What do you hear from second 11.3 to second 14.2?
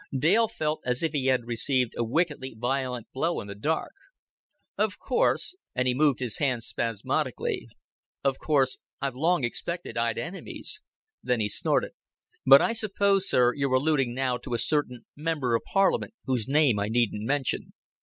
he snorted. "But I suppose, sir, you're alluding